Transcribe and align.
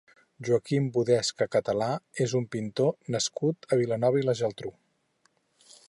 Joaquim 0.45 0.85
Budesca 0.95 1.47
Català 1.55 1.89
és 2.25 2.33
un 2.41 2.47
pintor 2.57 2.91
nascut 3.17 3.69
a 3.77 3.81
Vilanova 3.83 4.23
i 4.25 4.29
la 4.31 4.37
Geltrú. 4.41 4.75